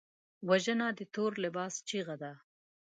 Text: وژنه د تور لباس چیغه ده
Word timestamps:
وژنه 0.49 0.87
د 0.97 0.99
تور 1.13 1.31
لباس 1.43 1.73
چیغه 1.89 2.15
ده 2.21 2.31